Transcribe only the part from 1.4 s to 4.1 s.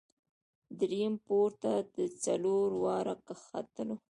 ته څلور واړه ختلو.